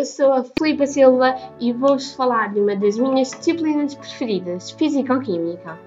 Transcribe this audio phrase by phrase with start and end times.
[0.00, 5.78] eu sou a Filipa Silva e vou-vos falar de uma das minhas disciplinas preferidas, Físico-Química.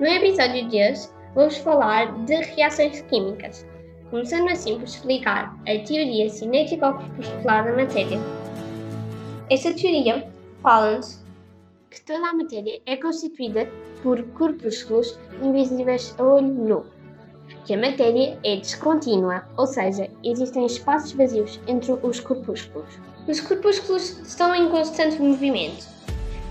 [0.00, 3.66] No episódio de hoje, vou-vos falar de reações químicas,
[4.08, 8.18] começando assim por explicar a teoria cinético-corpuscular da matéria.
[9.50, 10.26] Esta teoria
[10.62, 11.22] fala-nos
[11.90, 13.70] que toda a matéria é constituída
[14.02, 16.86] por corpúsculos invisíveis a olho nu
[17.64, 22.88] que a matéria é descontínua, ou seja, existem espaços vazios entre os corpúsculos.
[23.26, 25.86] Os corpúsculos estão em constante movimento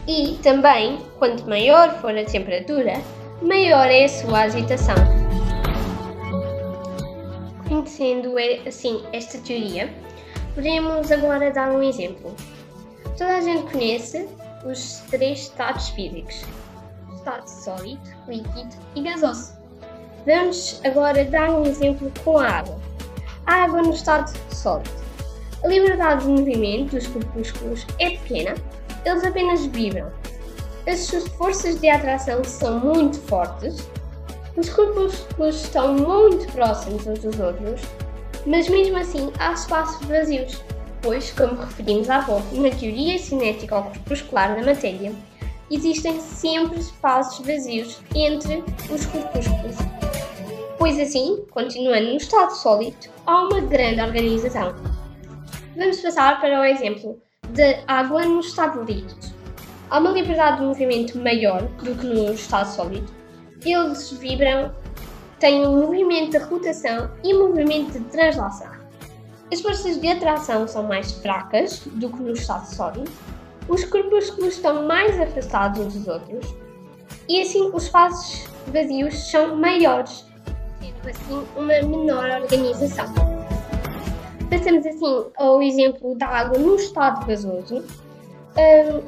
[0.08, 2.94] e também, quanto maior for a temperatura,
[3.42, 4.96] maior é a sua agitação.
[7.68, 8.34] Conhecendo
[8.68, 9.94] assim esta teoria,
[10.56, 12.36] podemos agora dar um exemplo.
[13.18, 14.28] Toda a gente conhece
[14.66, 16.44] os três estados físicos:
[17.16, 19.63] estado sólido, líquido e gasoso.
[20.26, 22.80] Vamos agora dar um exemplo com a água.
[23.46, 24.90] A água no estado sólido.
[25.64, 28.56] A liberdade de movimento dos corpúsculos é pequena,
[29.06, 30.12] eles apenas vibram.
[30.88, 33.90] As suas forças de atração são muito fortes,
[34.56, 37.82] os corpúsculos estão muito próximos uns dos outros,
[38.46, 40.62] mas mesmo assim há espaços vazios,
[41.02, 45.14] pois, como referimos há pouco na teoria cinética corpuscular da matéria,
[45.72, 50.03] existem sempre espaços vazios entre os corpúsculos.
[50.84, 54.76] Pois assim, continuando no estado sólido, há uma grande organização.
[55.78, 59.16] Vamos passar para o exemplo de água no estado líquido.
[59.90, 63.10] Há uma liberdade de movimento maior do que no estado sólido.
[63.66, 64.76] Eles vibram,
[65.40, 68.74] têm um movimento de rotação e movimento de translação.
[69.54, 73.10] As forças de atração são mais fracas do que no estado sólido.
[73.70, 76.54] Os corpúsculos estão mais afastados uns dos outros.
[77.30, 80.26] E assim, os espaços vazios são maiores
[81.06, 83.14] assim uma menor organização.
[84.50, 87.84] Passamos assim ao exemplo da água no estado gasoso.
[88.56, 89.02] Um,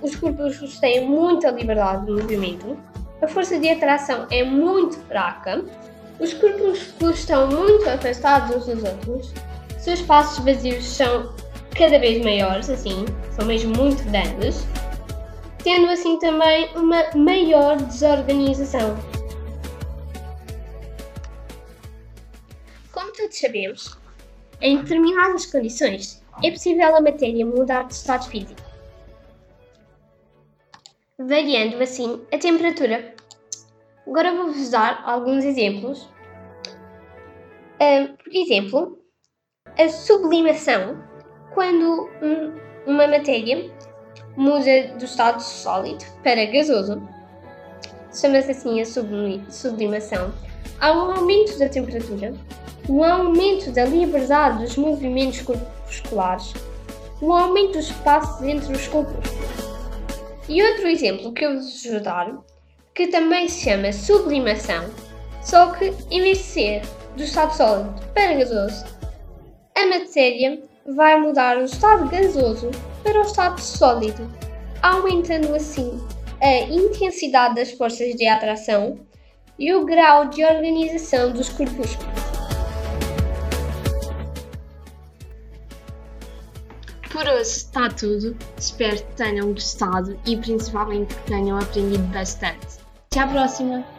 [0.00, 2.74] os corpúsculos têm muita liberdade de movimento,
[3.20, 5.62] a força de atração é muito fraca,
[6.18, 9.34] os corpúsculos estão muito afastados uns dos outros,
[9.78, 11.34] seus espaços vazios são
[11.76, 14.66] cada vez maiores, assim, são mesmo muito grandes,
[15.62, 18.96] tendo assim também uma maior desorganização.
[23.18, 23.98] Todos sabemos,
[24.60, 28.62] em determinadas condições é possível a matéria mudar de estado físico,
[31.18, 33.14] variando assim a temperatura.
[34.06, 36.08] Agora vou-vos dar alguns exemplos.
[38.22, 38.98] por exemplo,
[39.76, 41.02] a sublimação,
[41.52, 42.08] quando
[42.86, 43.70] uma matéria
[44.36, 47.02] muda do estado sólido para gasoso,
[48.12, 48.86] chama-se assim a
[49.50, 50.32] sublimação.
[50.80, 52.32] Há um aumento da temperatura
[52.88, 56.54] o aumento da liberdade dos movimentos corpusculares,
[57.20, 59.68] o aumento dos espaços entre os corpúsculos.
[60.48, 62.38] E outro exemplo que eu vos vou dar,
[62.94, 64.84] que também se chama sublimação,
[65.42, 66.82] só que em vez de ser
[67.14, 68.84] do estado sólido para gasoso,
[69.76, 70.62] a matéria
[70.96, 72.70] vai mudar do estado gasoso
[73.02, 74.26] para o estado sólido,
[74.82, 76.00] aumentando assim
[76.40, 78.98] a intensidade das forças de atração
[79.58, 82.37] e o grau de organização dos corpúsculos.
[87.10, 88.36] Por hoje está tudo.
[88.56, 92.78] Espero que tenham gostado e principalmente que tenham aprendido bastante.
[93.10, 93.97] Até à próxima!